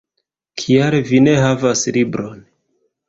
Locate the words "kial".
0.61-0.97